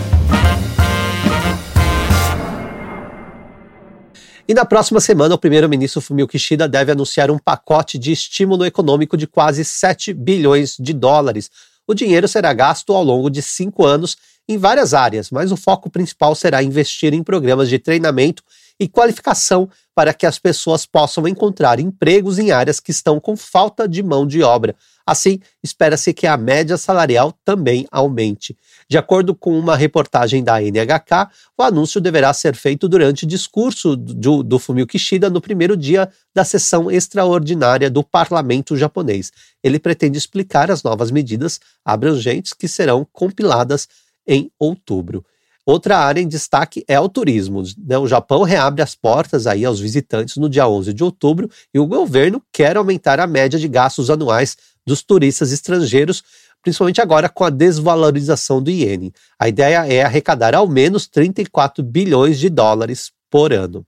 E 4.48 4.54
na 4.54 4.64
próxima 4.64 5.00
semana, 5.00 5.34
o 5.34 5.38
primeiro-ministro 5.38 6.00
Fumio 6.00 6.28
Kishida 6.28 6.68
deve 6.68 6.92
anunciar 6.92 7.32
um 7.32 7.38
pacote 7.38 7.98
de 7.98 8.12
estímulo 8.12 8.64
econômico 8.64 9.16
de 9.16 9.26
quase 9.26 9.64
7 9.64 10.14
bilhões 10.14 10.76
de 10.78 10.92
dólares. 10.92 11.50
O 11.84 11.92
dinheiro 11.92 12.28
será 12.28 12.52
gasto 12.52 12.92
ao 12.92 13.02
longo 13.02 13.28
de 13.28 13.42
cinco 13.42 13.84
anos 13.84 14.16
em 14.48 14.56
várias 14.56 14.94
áreas, 14.94 15.32
mas 15.32 15.50
o 15.50 15.56
foco 15.56 15.90
principal 15.90 16.32
será 16.36 16.62
investir 16.62 17.12
em 17.12 17.24
programas 17.24 17.68
de 17.68 17.80
treinamento 17.80 18.40
e 18.78 18.86
qualificação 18.86 19.68
para 19.96 20.12
que 20.12 20.26
as 20.26 20.38
pessoas 20.38 20.84
possam 20.84 21.26
encontrar 21.26 21.80
empregos 21.80 22.38
em 22.38 22.50
áreas 22.50 22.78
que 22.78 22.90
estão 22.90 23.18
com 23.18 23.34
falta 23.34 23.88
de 23.88 24.02
mão 24.02 24.26
de 24.26 24.42
obra. 24.42 24.76
Assim, 25.06 25.40
espera-se 25.62 26.12
que 26.12 26.26
a 26.26 26.36
média 26.36 26.76
salarial 26.76 27.32
também 27.42 27.86
aumente. 27.90 28.54
De 28.86 28.98
acordo 28.98 29.34
com 29.34 29.58
uma 29.58 29.74
reportagem 29.74 30.44
da 30.44 30.60
NHK, 30.60 31.30
o 31.56 31.62
anúncio 31.62 31.98
deverá 31.98 32.34
ser 32.34 32.54
feito 32.54 32.86
durante 32.86 33.24
o 33.24 33.26
discurso 33.26 33.96
do, 33.96 34.42
do 34.42 34.58
Fumio 34.58 34.86
Kishida 34.86 35.30
no 35.30 35.40
primeiro 35.40 35.74
dia 35.74 36.10
da 36.34 36.44
sessão 36.44 36.90
extraordinária 36.90 37.88
do 37.88 38.04
parlamento 38.04 38.76
japonês. 38.76 39.32
Ele 39.64 39.78
pretende 39.78 40.18
explicar 40.18 40.70
as 40.70 40.82
novas 40.82 41.10
medidas 41.10 41.58
abrangentes 41.82 42.52
que 42.52 42.68
serão 42.68 43.06
compiladas 43.10 43.88
em 44.26 44.50
outubro. 44.58 45.24
Outra 45.66 45.98
área 45.98 46.20
em 46.20 46.28
destaque 46.28 46.84
é 46.86 46.98
o 47.00 47.08
turismo. 47.08 47.64
Né? 47.76 47.98
O 47.98 48.06
Japão 48.06 48.44
reabre 48.44 48.82
as 48.82 48.94
portas 48.94 49.48
aí 49.48 49.64
aos 49.64 49.80
visitantes 49.80 50.36
no 50.36 50.48
dia 50.48 50.68
11 50.68 50.94
de 50.94 51.02
outubro 51.02 51.50
e 51.74 51.80
o 51.80 51.86
governo 51.86 52.40
quer 52.52 52.76
aumentar 52.76 53.18
a 53.18 53.26
média 53.26 53.58
de 53.58 53.66
gastos 53.66 54.08
anuais 54.08 54.56
dos 54.86 55.02
turistas 55.02 55.50
estrangeiros, 55.50 56.22
principalmente 56.62 57.00
agora 57.00 57.28
com 57.28 57.42
a 57.42 57.50
desvalorização 57.50 58.62
do 58.62 58.70
iene. 58.70 59.12
A 59.36 59.48
ideia 59.48 59.84
é 59.92 60.04
arrecadar 60.04 60.54
ao 60.54 60.68
menos 60.68 61.08
34 61.08 61.82
bilhões 61.82 62.38
de 62.38 62.48
dólares 62.48 63.10
por 63.28 63.52
ano. 63.52 63.84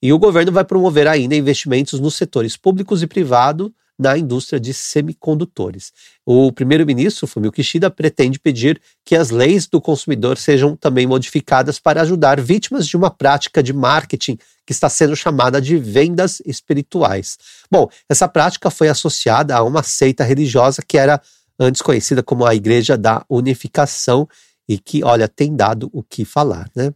E 0.00 0.14
o 0.14 0.18
governo 0.18 0.50
vai 0.50 0.64
promover 0.64 1.06
ainda 1.06 1.36
investimentos 1.36 2.00
nos 2.00 2.14
setores 2.14 2.56
públicos 2.56 3.02
e 3.02 3.06
privados 3.06 3.70
na 3.98 4.16
indústria 4.16 4.60
de 4.60 4.72
semicondutores. 4.72 5.92
O 6.24 6.52
primeiro-ministro, 6.52 7.26
Fumio 7.26 7.50
Kishida, 7.50 7.90
pretende 7.90 8.38
pedir 8.38 8.80
que 9.04 9.16
as 9.16 9.30
leis 9.30 9.66
do 9.66 9.80
consumidor 9.80 10.38
sejam 10.38 10.76
também 10.76 11.06
modificadas 11.06 11.80
para 11.80 12.02
ajudar 12.02 12.40
vítimas 12.40 12.86
de 12.86 12.96
uma 12.96 13.10
prática 13.10 13.62
de 13.62 13.72
marketing 13.72 14.38
que 14.64 14.72
está 14.72 14.88
sendo 14.88 15.16
chamada 15.16 15.60
de 15.60 15.76
vendas 15.76 16.40
espirituais. 16.46 17.38
Bom, 17.70 17.88
essa 18.08 18.28
prática 18.28 18.70
foi 18.70 18.88
associada 18.88 19.56
a 19.56 19.62
uma 19.62 19.82
seita 19.82 20.22
religiosa 20.22 20.82
que 20.86 20.96
era 20.96 21.20
antes 21.58 21.82
conhecida 21.82 22.22
como 22.22 22.46
a 22.46 22.54
Igreja 22.54 22.96
da 22.96 23.24
Unificação 23.28 24.28
e 24.68 24.78
que, 24.78 25.02
olha, 25.02 25.26
tem 25.26 25.56
dado 25.56 25.88
o 25.92 26.02
que 26.02 26.24
falar, 26.24 26.70
né? 26.76 26.92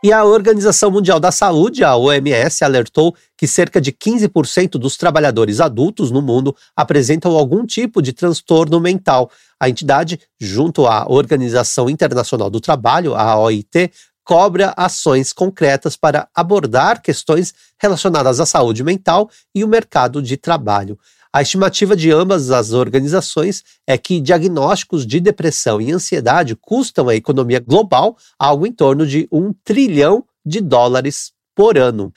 E 0.00 0.12
a 0.12 0.24
Organização 0.24 0.92
Mundial 0.92 1.18
da 1.18 1.32
Saúde, 1.32 1.82
a 1.82 1.96
OMS, 1.96 2.62
alertou 2.62 3.16
que 3.36 3.48
cerca 3.48 3.80
de 3.80 3.90
15% 3.90 4.78
dos 4.78 4.96
trabalhadores 4.96 5.60
adultos 5.60 6.12
no 6.12 6.22
mundo 6.22 6.54
apresentam 6.76 7.36
algum 7.36 7.66
tipo 7.66 8.00
de 8.00 8.12
transtorno 8.12 8.78
mental. 8.78 9.28
A 9.58 9.68
entidade, 9.68 10.20
junto 10.38 10.86
à 10.86 11.04
Organização 11.10 11.90
Internacional 11.90 12.48
do 12.48 12.60
Trabalho, 12.60 13.16
a 13.16 13.36
OIT, 13.40 13.90
cobra 14.22 14.72
ações 14.76 15.32
concretas 15.32 15.96
para 15.96 16.28
abordar 16.32 17.02
questões 17.02 17.52
relacionadas 17.80 18.38
à 18.38 18.46
saúde 18.46 18.84
mental 18.84 19.28
e 19.52 19.64
o 19.64 19.68
mercado 19.68 20.22
de 20.22 20.36
trabalho. 20.36 20.96
A 21.32 21.42
estimativa 21.42 21.94
de 21.94 22.10
ambas 22.10 22.50
as 22.50 22.72
organizações 22.72 23.62
é 23.86 23.98
que 23.98 24.20
diagnósticos 24.20 25.06
de 25.06 25.20
depressão 25.20 25.80
e 25.80 25.92
ansiedade 25.92 26.56
custam 26.56 27.08
à 27.08 27.14
economia 27.14 27.60
global 27.60 28.16
algo 28.38 28.66
em 28.66 28.72
torno 28.72 29.06
de 29.06 29.28
um 29.30 29.52
trilhão 29.64 30.24
de 30.44 30.60
dólares 30.60 31.32
por 31.54 31.76
ano. 31.76 32.12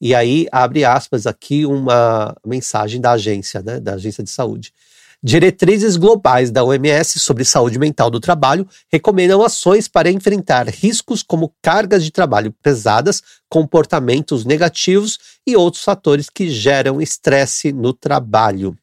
E 0.00 0.14
aí 0.14 0.46
abre 0.50 0.84
aspas 0.84 1.26
aqui 1.26 1.66
uma 1.66 2.34
mensagem 2.44 3.00
da 3.00 3.12
agência, 3.12 3.62
né, 3.62 3.78
da 3.78 3.94
agência 3.94 4.22
de 4.22 4.30
saúde. 4.30 4.72
Diretrizes 5.20 5.96
globais 5.96 6.48
da 6.48 6.62
OMS 6.62 7.18
sobre 7.18 7.44
saúde 7.44 7.76
mental 7.76 8.08
do 8.08 8.20
trabalho 8.20 8.68
recomendam 8.88 9.42
ações 9.42 9.88
para 9.88 10.12
enfrentar 10.12 10.68
riscos 10.68 11.24
como 11.24 11.52
cargas 11.60 12.04
de 12.04 12.12
trabalho 12.12 12.54
pesadas, 12.62 13.20
comportamentos 13.48 14.44
negativos 14.44 15.18
e 15.44 15.56
outros 15.56 15.82
fatores 15.82 16.30
que 16.30 16.48
geram 16.48 17.00
estresse 17.00 17.72
no 17.72 17.92
trabalho. 17.92 18.78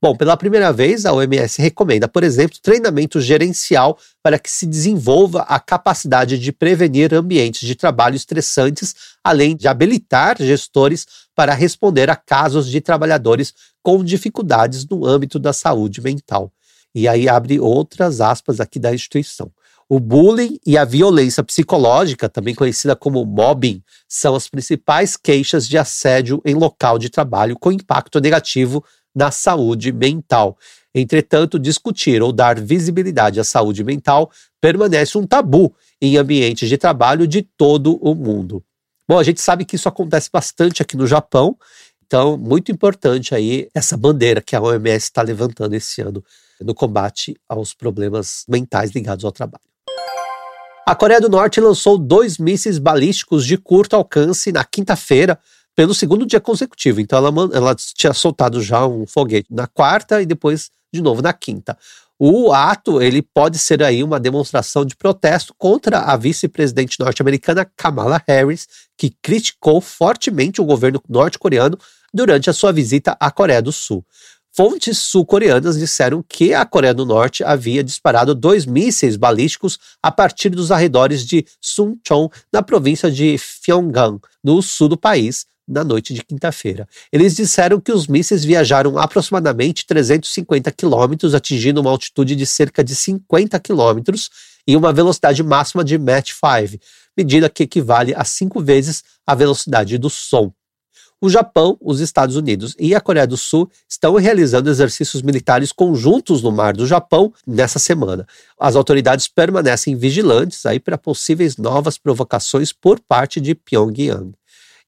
Bom, 0.00 0.14
pela 0.14 0.36
primeira 0.36 0.72
vez, 0.72 1.04
a 1.04 1.12
OMS 1.12 1.60
recomenda, 1.60 2.06
por 2.06 2.22
exemplo, 2.22 2.56
treinamento 2.62 3.20
gerencial 3.20 3.98
para 4.22 4.38
que 4.38 4.48
se 4.48 4.64
desenvolva 4.64 5.40
a 5.42 5.58
capacidade 5.58 6.38
de 6.38 6.52
prevenir 6.52 7.12
ambientes 7.12 7.66
de 7.66 7.74
trabalho 7.74 8.14
estressantes, 8.14 8.94
além 9.24 9.56
de 9.56 9.66
habilitar 9.66 10.36
gestores 10.38 11.04
para 11.34 11.52
responder 11.52 12.08
a 12.10 12.14
casos 12.14 12.68
de 12.68 12.80
trabalhadores 12.80 13.52
com 13.82 14.04
dificuldades 14.04 14.86
no 14.86 15.04
âmbito 15.04 15.36
da 15.36 15.52
saúde 15.52 16.00
mental. 16.00 16.52
E 16.94 17.08
aí 17.08 17.28
abre 17.28 17.58
outras 17.58 18.20
aspas 18.20 18.60
aqui 18.60 18.78
da 18.78 18.94
instituição. 18.94 19.50
O 19.88 19.98
bullying 19.98 20.60
e 20.64 20.78
a 20.78 20.84
violência 20.84 21.42
psicológica, 21.42 22.28
também 22.28 22.54
conhecida 22.54 22.94
como 22.94 23.24
mobbing, 23.24 23.82
são 24.06 24.36
as 24.36 24.48
principais 24.48 25.16
queixas 25.16 25.66
de 25.66 25.76
assédio 25.76 26.40
em 26.44 26.54
local 26.54 26.98
de 26.98 27.08
trabalho 27.08 27.58
com 27.58 27.72
impacto 27.72 28.20
negativo 28.20 28.84
na 29.18 29.32
saúde 29.32 29.90
mental. 29.90 30.56
Entretanto, 30.94 31.58
discutir 31.58 32.22
ou 32.22 32.32
dar 32.32 32.60
visibilidade 32.60 33.40
à 33.40 33.44
saúde 33.44 33.82
mental 33.82 34.30
permanece 34.60 35.18
um 35.18 35.26
tabu 35.26 35.74
em 36.00 36.16
ambientes 36.16 36.68
de 36.68 36.78
trabalho 36.78 37.26
de 37.26 37.42
todo 37.42 37.96
o 37.96 38.14
mundo. 38.14 38.62
Bom, 39.08 39.18
a 39.18 39.24
gente 39.24 39.40
sabe 39.40 39.64
que 39.64 39.74
isso 39.74 39.88
acontece 39.88 40.30
bastante 40.32 40.82
aqui 40.82 40.96
no 40.96 41.06
Japão, 41.06 41.56
então 42.06 42.38
muito 42.38 42.70
importante 42.70 43.34
aí 43.34 43.68
essa 43.74 43.96
bandeira 43.96 44.40
que 44.40 44.54
a 44.54 44.62
OMS 44.62 45.04
está 45.04 45.20
levantando 45.20 45.74
esse 45.74 46.00
ano 46.00 46.22
no 46.60 46.74
combate 46.74 47.36
aos 47.48 47.74
problemas 47.74 48.44
mentais 48.48 48.92
ligados 48.92 49.24
ao 49.24 49.32
trabalho. 49.32 49.64
A 50.86 50.94
Coreia 50.94 51.20
do 51.20 51.28
Norte 51.28 51.60
lançou 51.60 51.98
dois 51.98 52.38
mísseis 52.38 52.78
balísticos 52.78 53.44
de 53.44 53.58
curto 53.58 53.96
alcance 53.96 54.52
na 54.52 54.64
quinta-feira, 54.64 55.38
pelo 55.78 55.94
segundo 55.94 56.26
dia 56.26 56.40
consecutivo. 56.40 57.00
Então 57.00 57.24
ela, 57.24 57.50
ela 57.54 57.76
tinha 57.76 58.12
soltado 58.12 58.60
já 58.60 58.84
um 58.84 59.06
foguete 59.06 59.46
na 59.48 59.68
quarta 59.68 60.20
e 60.20 60.26
depois 60.26 60.70
de 60.92 61.00
novo 61.00 61.22
na 61.22 61.32
quinta. 61.32 61.78
O 62.18 62.52
ato 62.52 63.00
ele 63.00 63.22
pode 63.22 63.60
ser 63.60 63.80
aí 63.84 64.02
uma 64.02 64.18
demonstração 64.18 64.84
de 64.84 64.96
protesto 64.96 65.54
contra 65.56 66.00
a 66.00 66.16
vice-presidente 66.16 66.98
norte-americana 66.98 67.64
Kamala 67.76 68.20
Harris, 68.26 68.66
que 68.96 69.14
criticou 69.22 69.80
fortemente 69.80 70.60
o 70.60 70.64
governo 70.64 71.00
norte-coreano 71.08 71.78
durante 72.12 72.50
a 72.50 72.52
sua 72.52 72.72
visita 72.72 73.16
à 73.20 73.30
Coreia 73.30 73.62
do 73.62 73.70
Sul. 73.70 74.04
Fontes 74.52 74.98
sul-coreanas 74.98 75.78
disseram 75.78 76.24
que 76.28 76.52
a 76.54 76.66
Coreia 76.66 76.92
do 76.92 77.06
Norte 77.06 77.44
havia 77.44 77.84
disparado 77.84 78.34
dois 78.34 78.66
mísseis 78.66 79.16
balísticos 79.16 79.78
a 80.02 80.10
partir 80.10 80.48
dos 80.50 80.72
arredores 80.72 81.24
de 81.24 81.46
Suncheon, 81.60 82.28
na 82.52 82.62
província 82.62 83.08
de 83.08 83.36
Pyongyang, 83.64 84.18
no 84.42 84.60
sul 84.60 84.88
do 84.88 84.96
país, 84.96 85.46
na 85.68 85.84
noite 85.84 86.14
de 86.14 86.24
quinta-feira. 86.24 86.88
Eles 87.12 87.36
disseram 87.36 87.80
que 87.80 87.92
os 87.92 88.06
mísseis 88.06 88.44
viajaram 88.44 88.98
aproximadamente 88.98 89.86
350 89.86 90.72
quilômetros, 90.72 91.34
atingindo 91.34 91.80
uma 91.80 91.90
altitude 91.90 92.34
de 92.34 92.46
cerca 92.46 92.82
de 92.82 92.96
50 92.96 93.58
quilômetros 93.60 94.30
e 94.66 94.76
uma 94.76 94.92
velocidade 94.92 95.42
máxima 95.42 95.84
de 95.84 95.98
Mach 95.98 96.26
5, 96.26 96.82
medida 97.16 97.50
que 97.50 97.64
equivale 97.64 98.14
a 98.14 98.24
cinco 98.24 98.60
vezes 98.60 99.02
a 99.26 99.34
velocidade 99.34 99.98
do 99.98 100.08
som. 100.08 100.52
O 101.20 101.28
Japão, 101.28 101.76
os 101.80 101.98
Estados 101.98 102.36
Unidos 102.36 102.76
e 102.78 102.94
a 102.94 103.00
Coreia 103.00 103.26
do 103.26 103.36
Sul 103.36 103.68
estão 103.88 104.14
realizando 104.14 104.70
exercícios 104.70 105.20
militares 105.20 105.72
conjuntos 105.72 106.42
no 106.42 106.52
Mar 106.52 106.74
do 106.74 106.86
Japão 106.86 107.32
nessa 107.44 107.80
semana. 107.80 108.24
As 108.58 108.76
autoridades 108.76 109.26
permanecem 109.26 109.96
vigilantes 109.96 110.64
aí 110.64 110.78
para 110.78 110.96
possíveis 110.96 111.56
novas 111.56 111.98
provocações 111.98 112.72
por 112.72 113.00
parte 113.00 113.40
de 113.40 113.52
Pyongyang. 113.52 114.37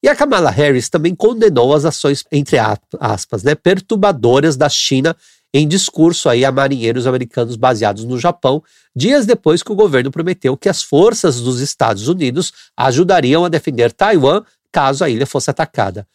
E 0.02 0.08
a 0.08 0.16
Kamala 0.16 0.50
Harris 0.50 0.88
também 0.88 1.14
condenou 1.14 1.74
as 1.74 1.84
ações, 1.84 2.24
entre 2.32 2.56
aspas, 2.98 3.42
né, 3.42 3.54
perturbadoras 3.54 4.56
da 4.56 4.68
China 4.68 5.14
em 5.52 5.66
discurso 5.66 6.28
aí 6.28 6.44
a 6.44 6.52
marinheiros 6.52 7.06
americanos 7.06 7.56
baseados 7.56 8.04
no 8.04 8.18
Japão, 8.18 8.62
dias 8.94 9.26
depois 9.26 9.62
que 9.62 9.72
o 9.72 9.74
governo 9.74 10.10
prometeu 10.10 10.56
que 10.56 10.68
as 10.68 10.82
forças 10.82 11.40
dos 11.40 11.60
Estados 11.60 12.08
Unidos 12.08 12.52
ajudariam 12.76 13.44
a 13.44 13.48
defender 13.48 13.92
Taiwan 13.92 14.42
caso 14.72 15.04
a 15.04 15.10
ilha 15.10 15.26
fosse 15.26 15.50
atacada. 15.50 16.06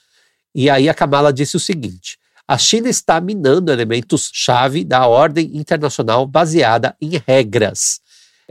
E 0.54 0.70
aí 0.70 0.88
a 0.88 0.94
Kamala 0.94 1.34
disse 1.34 1.58
o 1.58 1.60
seguinte: 1.60 2.18
a 2.48 2.58
China 2.58 2.88
está 2.88 3.20
minando 3.20 3.72
elementos-chave 3.72 4.86
da 4.86 5.06
ordem 5.06 5.58
internacional 5.58 6.26
baseada 6.26 6.96
em 7.02 7.22
regras. 7.28 8.00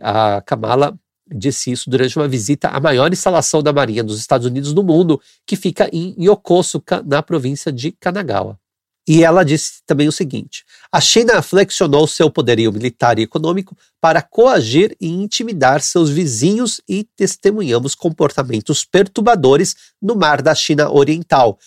A 0.01 0.43
Kamala 0.43 0.95
disse 1.33 1.71
isso 1.71 1.89
durante 1.89 2.17
uma 2.17 2.29
visita 2.29 2.69
à 2.69 2.81
maior 2.81 3.13
instalação 3.13 3.63
da 3.63 3.73
Marinha 3.73 4.05
dos 4.05 4.19
Estados 4.19 4.47
Unidos 4.47 4.73
no 4.73 4.83
mundo, 4.83 5.21
que 5.47 5.57
fica 5.57 5.89
em 5.93 6.15
Yokosuka, 6.19 7.03
na 7.07 7.23
província 7.23 7.73
de 7.73 7.93
Kanagawa. 7.93 8.59
E 9.07 9.23
ela 9.23 9.45
disse 9.45 9.83
também 9.87 10.09
o 10.09 10.13
seguinte: 10.13 10.65
a 10.91 11.01
China 11.01 11.43
flexionou 11.43 12.07
seu 12.07 12.31
poderio 12.31 12.73
militar 12.73 13.19
e 13.19 13.23
econômico 13.23 13.77
para 14.01 14.23
coagir 14.23 14.97
e 15.01 15.09
intimidar 15.09 15.83
seus 15.83 16.09
vizinhos 16.09 16.81
e 16.89 17.07
testemunhamos 17.17 17.95
comportamentos 17.95 18.85
perturbadores 18.85 19.77
no 20.01 20.17
mar 20.17 20.41
da 20.41 20.55
China 20.55 20.91
Oriental, 20.91 21.59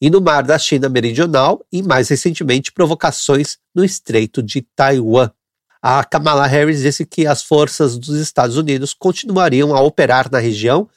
e 0.00 0.10
no 0.10 0.20
Mar 0.20 0.42
da 0.42 0.58
China 0.58 0.88
Meridional 0.88 1.64
e, 1.72 1.82
mais 1.82 2.08
recentemente, 2.08 2.72
provocações 2.72 3.58
no 3.74 3.84
Estreito 3.84 4.42
de 4.42 4.62
Taiwan. 4.62 5.30
A 5.88 6.02
Kamala 6.02 6.48
Harris 6.48 6.80
disse 6.80 7.06
que 7.06 7.28
as 7.28 7.44
forças 7.44 7.96
dos 7.96 8.16
Estados 8.16 8.56
Unidos 8.56 8.92
continuariam 8.92 9.72
a 9.72 9.80
operar 9.80 10.28
na 10.28 10.40
região 10.40 10.88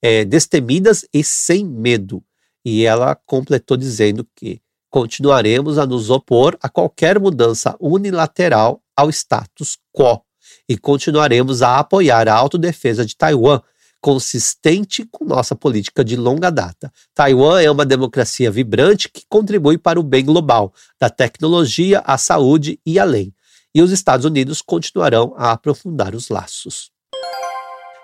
é, 0.00 0.24
destemidas 0.24 1.04
e 1.12 1.24
sem 1.24 1.66
medo. 1.66 2.22
E 2.64 2.84
ela 2.84 3.16
completou 3.26 3.76
dizendo 3.76 4.24
que 4.36 4.60
continuaremos 4.88 5.78
a 5.78 5.84
nos 5.84 6.10
opor 6.10 6.56
a 6.62 6.68
qualquer 6.68 7.18
mudança 7.18 7.74
unilateral 7.80 8.80
ao 8.96 9.10
status 9.10 9.78
quo 9.92 10.22
e 10.68 10.78
continuaremos 10.78 11.60
a 11.60 11.80
apoiar 11.80 12.28
a 12.28 12.34
autodefesa 12.34 13.04
de 13.04 13.16
Taiwan 13.16 13.60
consistente 14.00 15.04
com 15.10 15.24
nossa 15.24 15.56
política 15.56 16.04
de 16.04 16.14
longa 16.14 16.50
data. 16.50 16.92
Taiwan 17.12 17.60
é 17.60 17.68
uma 17.68 17.84
democracia 17.84 18.48
vibrante 18.48 19.08
que 19.08 19.24
contribui 19.28 19.76
para 19.76 19.98
o 19.98 20.04
bem 20.04 20.24
global, 20.24 20.72
da 21.00 21.10
tecnologia 21.10 21.98
à 22.06 22.16
saúde 22.16 22.78
e 22.86 22.96
além. 22.96 23.34
E 23.76 23.82
os 23.82 23.92
Estados 23.92 24.24
Unidos 24.24 24.62
continuarão 24.62 25.34
a 25.36 25.52
aprofundar 25.52 26.14
os 26.14 26.30
laços. 26.30 26.90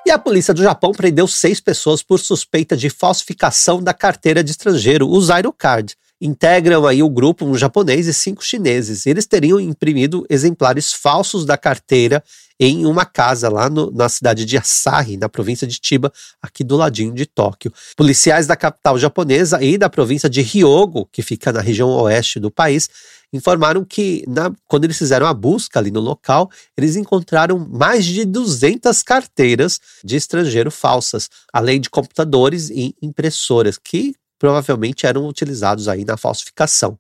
E 0.07 0.11
a 0.11 0.19
polícia 0.19 0.53
do 0.53 0.63
Japão 0.63 0.93
prendeu 0.93 1.27
seis 1.27 1.61
pessoas 1.61 2.03
por 2.03 2.19
suspeita 2.19 2.77
de 2.77 2.91
falsificação 2.91 3.83
da 3.83 3.95
carteira 3.95 4.45
de 4.45 4.51
estrangeiro, 4.51 5.09
o 5.09 5.19
Zairo 5.19 5.51
Card. 5.51 5.97
Integram 6.25 6.87
aí 6.87 7.03
o 7.03 7.11
grupo 7.11 7.45
um 7.45 7.57
japonês 7.57 8.07
e 8.07 8.15
cinco 8.15 8.45
chineses. 8.45 9.07
Eles 9.07 9.27
teriam 9.27 9.59
imprimido 9.59 10.25
exemplares 10.31 10.93
falsos 10.93 11.45
da 11.45 11.59
carteira 11.59 12.23
em 12.61 12.87
uma 12.87 13.05
casa 13.05 13.49
lá 13.49 13.69
no, 13.69 13.91
na 13.91 14.09
cidade 14.09 14.45
de 14.45 14.57
Asahi, 14.57 15.17
na 15.17 15.29
província 15.29 15.67
de 15.67 15.81
Chiba, 15.83 16.13
aqui 16.41 16.63
do 16.63 16.77
ladinho 16.77 17.13
de 17.13 17.27
Tóquio. 17.27 17.73
Policiais 17.97 18.47
da 18.47 18.55
capital 18.55 18.97
japonesa 18.97 19.61
e 19.61 19.77
da 19.77 19.91
província 19.91 20.31
de 20.31 20.41
Hyogo, 20.43 21.09
que 21.11 21.23
fica 21.23 21.53
na 21.53 21.61
região 21.61 21.89
oeste 21.89 22.39
do 22.39 22.53
país, 22.53 22.89
informaram 23.33 23.85
que 23.85 24.25
na, 24.29 24.53
quando 24.69 24.85
eles 24.85 24.99
fizeram 24.99 25.27
a 25.27 25.35
busca 25.35 25.81
ali 25.81 25.91
no 25.91 25.99
local, 25.99 26.49
eles 26.77 26.95
encontraram 26.95 27.59
mais 27.59 28.05
de 28.05 28.25
200 28.25 29.03
carteiras 29.03 29.81
de 30.05 30.15
estrangeiro 30.15 30.71
falsas, 30.71 31.29
além 31.53 31.81
de 31.81 31.91
computadores 31.91 32.71
e 32.71 32.95
impressoras 33.03 33.77
que 33.77 34.15
provavelmente 34.43 35.07
eram 35.07 35.29
utilizados 35.29 35.87
aí 35.87 36.05
na 36.05 36.17
falsificação. 36.17 36.99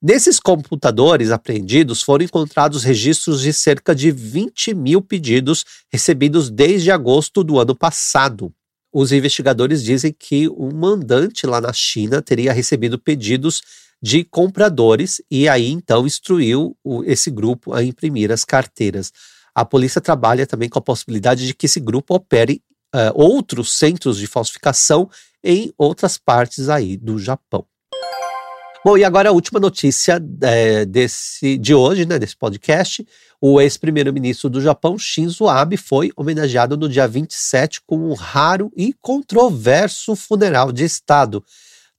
Nesses 0.00 0.38
computadores 0.38 1.32
apreendidos 1.32 2.00
foram 2.00 2.24
encontrados 2.24 2.84
registros 2.84 3.40
de 3.40 3.52
cerca 3.52 3.92
de 3.92 4.12
20 4.12 4.72
mil 4.74 5.02
pedidos 5.02 5.64
recebidos 5.92 6.48
desde 6.48 6.92
agosto 6.92 7.42
do 7.42 7.58
ano 7.58 7.74
passado. 7.74 8.54
Os 8.92 9.10
investigadores 9.10 9.82
dizem 9.82 10.14
que 10.16 10.48
um 10.50 10.72
mandante 10.72 11.48
lá 11.48 11.60
na 11.60 11.72
China 11.72 12.22
teria 12.22 12.52
recebido 12.52 12.96
pedidos 12.96 13.60
de 14.00 14.22
compradores 14.22 15.20
e 15.28 15.48
aí 15.48 15.68
então 15.68 16.06
instruiu 16.06 16.76
esse 17.06 17.28
grupo 17.28 17.72
a 17.72 17.82
imprimir 17.82 18.30
as 18.30 18.44
carteiras. 18.44 19.10
A 19.52 19.64
polícia 19.64 20.00
trabalha 20.00 20.46
também 20.46 20.68
com 20.68 20.78
a 20.78 20.82
possibilidade 20.82 21.44
de 21.44 21.54
que 21.54 21.66
esse 21.66 21.80
grupo 21.80 22.14
opere 22.14 22.62
uh, 22.94 23.12
outros 23.14 23.76
centros 23.76 24.16
de 24.18 24.26
falsificação 24.26 25.10
em 25.42 25.74
outras 25.76 26.16
partes 26.16 26.68
aí 26.68 26.96
do 26.96 27.18
Japão. 27.18 27.66
Bom, 28.84 28.98
e 28.98 29.04
agora 29.04 29.30
a 29.30 29.32
última 29.32 29.58
notícia 29.58 30.22
é, 30.42 30.84
desse, 30.84 31.56
de 31.56 31.74
hoje, 31.74 32.04
né, 32.04 32.18
desse 32.18 32.36
podcast. 32.36 33.06
O 33.40 33.58
ex-primeiro-ministro 33.60 34.50
do 34.50 34.60
Japão, 34.60 34.98
Shinzo 34.98 35.48
Abe, 35.48 35.78
foi 35.78 36.10
homenageado 36.14 36.76
no 36.76 36.88
dia 36.88 37.08
27 37.08 37.80
com 37.86 37.96
um 37.96 38.12
raro 38.12 38.70
e 38.76 38.94
controverso 39.00 40.14
funeral 40.14 40.70
de 40.70 40.84
Estado, 40.84 41.42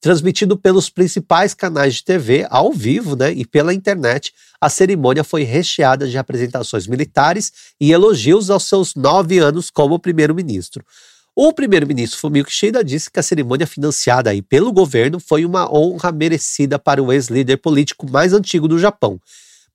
transmitido 0.01 0.57
pelos 0.57 0.89
principais 0.89 1.53
canais 1.53 1.95
de 1.95 2.03
TV 2.03 2.45
ao 2.49 2.71
vivo 2.71 3.15
né, 3.15 3.31
e 3.31 3.45
pela 3.45 3.73
internet. 3.73 4.33
A 4.61 4.69
cerimônia 4.69 5.23
foi 5.23 5.43
recheada 5.43 6.07
de 6.07 6.17
apresentações 6.17 6.87
militares 6.87 7.51
e 7.79 7.91
elogios 7.91 8.49
aos 8.49 8.67
seus 8.67 8.95
nove 8.95 9.39
anos 9.39 9.69
como 9.69 9.99
primeiro-ministro. 9.99 10.83
O 11.35 11.51
primeiro-ministro 11.51 12.17
Fumio 12.17 12.45
Kishida 12.45 12.81
disse 12.81 13.11
que 13.11 13.19
a 13.19 13.23
cerimônia 13.23 13.67
financiada 13.67 14.29
aí 14.29 14.41
pelo 14.41 14.71
governo 14.71 15.19
foi 15.19 15.43
uma 15.43 15.69
honra 15.69 16.11
merecida 16.11 16.79
para 16.79 17.03
o 17.03 17.11
ex-líder 17.11 17.57
político 17.57 18.09
mais 18.09 18.31
antigo 18.31 18.69
do 18.69 18.79
Japão. 18.79 19.19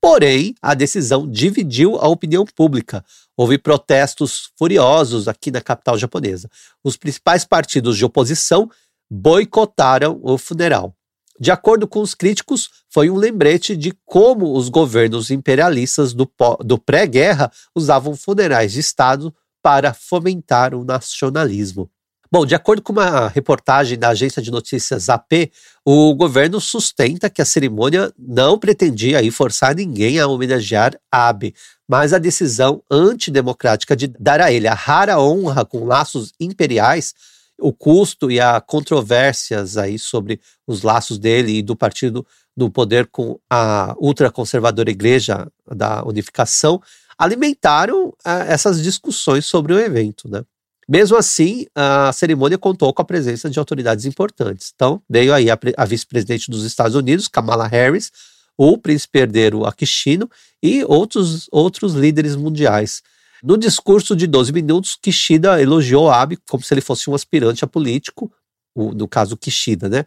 Porém, 0.00 0.54
a 0.62 0.72
decisão 0.72 1.30
dividiu 1.30 1.96
a 1.96 2.09
opinião 2.09 2.46
pública. 2.46 3.04
Houve 3.37 3.59
protestos 3.59 4.50
furiosos 4.59 5.28
aqui 5.28 5.50
na 5.50 5.61
capital 5.61 5.98
japonesa. 5.98 6.48
Os 6.83 6.96
principais 6.96 7.44
partidos 7.44 7.98
de 7.98 8.04
oposição 8.06 8.70
boicotaram 9.11 10.20
o 10.23 10.38
funeral. 10.38 10.94
De 11.38 11.51
acordo 11.51 11.88
com 11.88 12.01
os 12.01 12.14
críticos, 12.14 12.68
foi 12.88 13.09
um 13.09 13.16
lembrete 13.16 13.75
de 13.75 13.92
como 14.05 14.55
os 14.55 14.68
governos 14.68 15.31
imperialistas 15.31 16.12
do, 16.12 16.31
do 16.61 16.79
pré-guerra 16.79 17.51
usavam 17.75 18.14
funerais 18.14 18.73
de 18.73 18.81
Estado 18.81 19.35
para 19.62 19.94
fomentar 19.94 20.75
o 20.75 20.85
nacionalismo. 20.85 21.90
Bom, 22.33 22.46
de 22.46 22.55
acordo 22.55 22.81
com 22.81 22.92
uma 22.92 23.27
reportagem 23.27 23.99
da 23.99 24.11
agência 24.11 24.40
de 24.40 24.53
notícias 24.53 25.09
AP, 25.09 25.51
o 25.85 26.14
governo 26.14 26.61
sustenta 26.61 27.29
que 27.29 27.42
a 27.42 27.44
cerimônia 27.44 28.12
não 28.16 28.57
pretendia 28.57 29.18
forçar 29.33 29.75
ninguém 29.75 30.20
a 30.20 30.29
homenagear 30.29 30.94
Abe, 31.11 31.55
mas 31.88 32.12
a 32.12 32.18
decisão 32.18 32.85
antidemocrática 32.88 33.96
de 33.96 34.07
dar 34.07 34.40
a 34.40 34.53
ele 34.53 34.68
a 34.68 34.75
rara 34.75 35.18
honra 35.18 35.64
com 35.64 35.85
laços 35.85 36.33
imperiais, 36.38 37.14
o 37.61 37.73
custo 37.73 38.31
e 38.31 38.40
as 38.40 38.62
controvérsias 38.66 39.77
aí 39.77 39.99
sobre 39.99 40.40
os 40.66 40.83
laços 40.83 41.18
dele 41.18 41.59
e 41.59 41.62
do 41.62 41.77
partido 41.77 42.27
do 42.57 42.70
poder 42.70 43.07
com 43.07 43.38
a 43.49 43.94
ultraconservadora 43.99 44.90
Igreja 44.90 45.46
da 45.66 46.03
Unificação 46.05 46.81
alimentaram 47.16 48.14
ah, 48.25 48.44
essas 48.44 48.83
discussões 48.83 49.46
sobre 49.46 49.75
o 49.75 49.79
evento, 49.79 50.29
né? 50.29 50.42
Mesmo 50.88 51.16
assim, 51.16 51.66
a 51.73 52.12
cerimônia 52.12 52.59
contou 52.59 52.92
com 52.92 53.01
a 53.01 53.05
presença 53.05 53.49
de 53.49 53.59
autoridades 53.61 54.07
importantes. 54.07 54.73
Então, 54.75 55.01
veio 55.09 55.33
aí 55.33 55.49
a, 55.49 55.57
a 55.77 55.85
vice-presidente 55.85 56.51
dos 56.51 56.64
Estados 56.64 56.96
Unidos, 56.96 57.29
Kamala 57.29 57.68
Harris, 57.68 58.11
o 58.59 58.77
príncipe 58.77 59.20
herdeiro 59.20 59.64
Akishino 59.64 60.29
e 60.61 60.83
outros, 60.85 61.49
outros 61.53 61.94
líderes 61.94 62.35
mundiais. 62.35 63.03
No 63.42 63.57
discurso 63.57 64.14
de 64.14 64.26
12 64.26 64.53
minutos, 64.53 64.96
Kishida 65.00 65.61
elogiou 65.61 66.11
Abe 66.11 66.38
como 66.48 66.62
se 66.62 66.72
ele 66.74 66.81
fosse 66.81 67.09
um 67.09 67.14
aspirante 67.14 67.64
a 67.64 67.66
político, 67.66 68.31
o, 68.74 68.92
no 68.92 69.09
caso 69.09 69.37
Kishida, 69.37 69.88
né? 69.88 70.05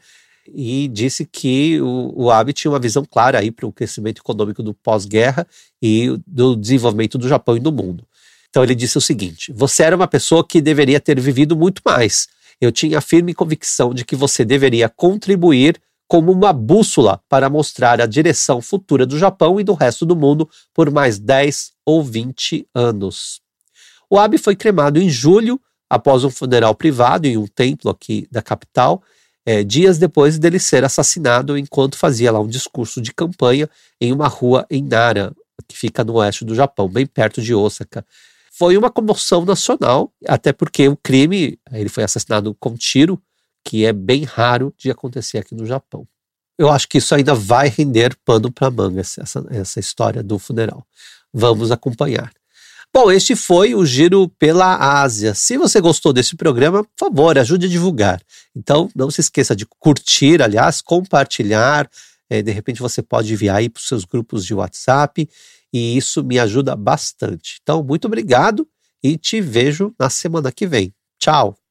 E 0.48 0.90
disse 0.90 1.26
que 1.26 1.80
o, 1.82 2.24
o 2.24 2.32
Abe 2.32 2.52
tinha 2.52 2.70
uma 2.70 2.80
visão 2.80 3.06
clara 3.06 3.40
aí 3.40 3.50
para 3.50 3.66
o 3.66 3.72
crescimento 3.72 4.20
econômico 4.20 4.62
do 4.62 4.74
pós-guerra 4.74 5.48
e 5.82 6.18
do 6.28 6.56
desenvolvimento 6.56 7.18
do 7.18 7.28
Japão 7.28 7.56
e 7.56 7.62
do 7.62 7.72
mundo. 7.72 8.06
Então 8.50 8.62
ele 8.64 8.76
disse 8.76 8.98
o 8.98 9.02
seguinte: 9.02 9.54
Você 9.54 9.84
era 9.84 9.96
uma 9.96 10.08
pessoa 10.08 10.46
que 10.46 10.62
deveria 10.62 11.00
ter 11.00 11.20
vivido 11.20 11.56
muito 11.56 11.82
mais. 11.86 12.28
Eu 12.60 12.72
tinha 12.72 12.98
a 12.98 13.02
firme 13.02 13.34
convicção 13.34 13.94
de 13.94 14.06
que 14.06 14.16
você 14.16 14.44
deveria 14.44 14.90
contribuir 14.90 15.82
como 16.14 16.32
uma 16.32 16.54
bússola 16.54 17.20
para 17.28 17.50
mostrar 17.50 18.00
a 18.00 18.06
direção 18.06 18.62
futura 18.62 19.04
do 19.04 19.18
Japão 19.18 19.60
e 19.60 19.64
do 19.64 19.74
resto 19.74 20.06
do 20.06 20.16
mundo 20.16 20.48
por 20.72 20.92
mais 20.92 21.18
10 21.18 21.72
ou 21.84 22.04
20 22.04 22.68
anos. 22.72 23.42
O 24.08 24.20
Abe 24.20 24.38
foi 24.38 24.56
cremado 24.56 25.02
em 25.02 25.10
julho, 25.10 25.60
após 25.90 26.24
um 26.24 26.30
funeral 26.30 26.76
privado 26.76 27.26
em 27.26 27.36
um 27.36 27.48
templo 27.48 27.90
aqui 27.90 28.28
da 28.32 28.44
capital, 28.44 29.02
é, 29.44 29.64
dias 29.64 29.98
depois 29.98 30.38
dele 30.38 30.60
ser 30.60 30.86
assassinado 30.86 31.58
enquanto 31.58 31.98
fazia 31.98 32.32
lá 32.32 32.40
um 32.40 32.48
discurso 32.48 33.02
de 33.02 33.12
campanha 33.12 33.68
em 34.00 34.12
uma 34.12 34.28
rua 34.28 34.68
em 34.70 34.84
Nara, 34.84 35.34
que 35.68 35.76
fica 35.76 36.04
no 36.04 36.14
oeste 36.18 36.46
do 36.46 36.54
Japão, 36.54 36.88
bem 36.88 37.08
perto 37.08 37.42
de 37.42 37.56
Osaka 37.56 38.06
foi 38.56 38.78
uma 38.78 38.92
comoção 38.92 39.44
nacional, 39.44 40.14
até 40.28 40.54
porque 40.54 40.88
o 40.88 40.96
crime, 40.96 41.58
ele 41.72 41.90
foi 41.90 42.04
assassinado 42.04 42.56
com 42.60 42.76
tiro, 42.76 43.20
que 43.64 43.86
é 43.86 43.94
bem 43.94 44.24
raro 44.24 44.74
de 44.78 44.92
acontecer 44.92 45.38
aqui 45.38 45.56
no 45.56 45.66
Japão. 45.66 46.08
Eu 46.58 46.70
acho 46.70 46.88
que 46.88 47.00
isso 47.00 47.16
ainda 47.16 47.34
vai 47.34 47.68
render 47.70 48.16
pano 48.24 48.52
para 48.52 48.70
manga, 48.70 49.02
essa, 49.02 49.46
essa 49.50 49.80
história 49.80 50.22
do 50.22 50.38
funeral. 50.38 50.86
Vamos 51.34 51.72
acompanhar. 51.72 52.32
Bom, 52.94 53.12
este 53.12 53.36
foi 53.36 53.74
o 53.74 53.84
Giro 53.84 54.30
pela 54.38 55.02
Ásia. 55.02 55.34
Se 55.34 55.58
você 55.58 55.82
gostou 55.82 56.14
desse 56.14 56.36
programa, 56.36 56.84
por 56.84 57.08
favor, 57.08 57.36
ajude 57.40 57.66
a 57.66 57.70
divulgar. 57.70 58.22
Então, 58.56 58.88
não 58.96 59.10
se 59.10 59.20
esqueça 59.20 59.56
de 59.56 59.66
curtir, 59.66 60.44
aliás, 60.44 60.80
compartilhar. 60.80 61.90
É, 62.30 62.44
de 62.44 62.52
repente, 62.52 62.80
você 62.80 63.02
pode 63.02 63.34
enviar 63.34 63.56
aí 63.56 63.68
para 63.68 63.80
os 63.80 63.88
seus 63.88 64.06
grupos 64.06 64.46
de 64.46 64.54
WhatsApp 64.54 65.28
e 65.74 65.98
isso 65.98 66.24
me 66.24 66.38
ajuda 66.38 66.76
bastante. 66.76 67.58
Então, 67.64 67.84
muito 67.84 68.06
obrigado 68.06 68.68
e 69.02 69.18
te 69.18 69.42
vejo 69.42 69.92
na 70.00 70.12
semana 70.12 70.52
que 70.52 70.68
vem. 70.68 70.94
Tchau! 71.20 71.63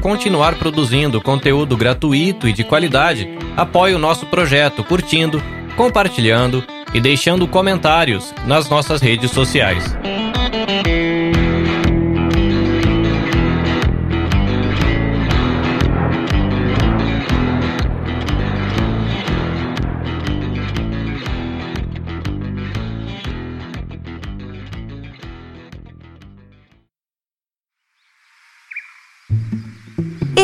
Continuar 0.00 0.56
produzindo 0.56 1.20
conteúdo 1.20 1.76
gratuito 1.76 2.48
e 2.48 2.52
de 2.52 2.64
qualidade, 2.64 3.28
apoie 3.56 3.94
o 3.94 3.98
nosso 3.98 4.26
projeto 4.26 4.82
curtindo, 4.82 5.42
compartilhando 5.76 6.64
e 6.92 7.00
deixando 7.00 7.46
comentários 7.46 8.34
nas 8.46 8.68
nossas 8.68 9.00
redes 9.00 9.30
sociais. 9.30 9.96